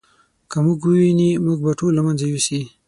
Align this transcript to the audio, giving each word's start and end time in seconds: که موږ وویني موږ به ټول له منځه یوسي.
که 0.49 0.57
موږ 0.65 0.79
وویني 0.83 1.29
موږ 1.45 1.57
به 1.65 1.71
ټول 1.79 1.91
له 1.95 2.01
منځه 2.07 2.25
یوسي. 2.27 2.61